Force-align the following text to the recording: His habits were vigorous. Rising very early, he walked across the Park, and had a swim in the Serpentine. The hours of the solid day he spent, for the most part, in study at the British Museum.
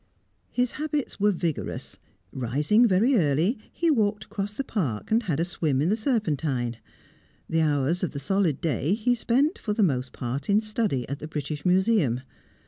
His 0.49 0.71
habits 0.81 1.19
were 1.19 1.29
vigorous. 1.29 1.99
Rising 2.33 2.87
very 2.87 3.15
early, 3.17 3.59
he 3.71 3.91
walked 3.91 4.23
across 4.23 4.51
the 4.51 4.63
Park, 4.63 5.11
and 5.11 5.21
had 5.21 5.39
a 5.39 5.45
swim 5.45 5.79
in 5.79 5.89
the 5.89 5.95
Serpentine. 5.95 6.77
The 7.47 7.61
hours 7.61 8.01
of 8.03 8.09
the 8.09 8.17
solid 8.19 8.61
day 8.61 8.95
he 8.95 9.13
spent, 9.13 9.59
for 9.59 9.73
the 9.73 9.83
most 9.83 10.11
part, 10.11 10.49
in 10.49 10.59
study 10.59 11.07
at 11.07 11.19
the 11.19 11.27
British 11.27 11.67
Museum. 11.67 12.21